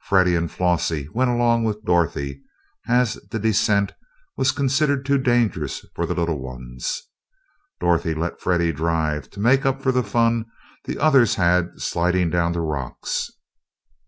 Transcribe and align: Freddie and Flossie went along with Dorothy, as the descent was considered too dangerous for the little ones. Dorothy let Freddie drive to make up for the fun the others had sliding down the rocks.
Freddie 0.00 0.34
and 0.34 0.50
Flossie 0.50 1.08
went 1.12 1.30
along 1.30 1.62
with 1.62 1.84
Dorothy, 1.84 2.42
as 2.88 3.14
the 3.30 3.38
descent 3.38 3.92
was 4.36 4.50
considered 4.50 5.06
too 5.06 5.18
dangerous 5.18 5.86
for 5.94 6.04
the 6.04 6.14
little 6.16 6.40
ones. 6.42 7.00
Dorothy 7.78 8.12
let 8.12 8.40
Freddie 8.40 8.72
drive 8.72 9.30
to 9.30 9.38
make 9.38 9.64
up 9.64 9.80
for 9.80 9.92
the 9.92 10.02
fun 10.02 10.46
the 10.82 10.98
others 10.98 11.36
had 11.36 11.78
sliding 11.80 12.28
down 12.28 12.50
the 12.50 12.60
rocks. 12.60 13.30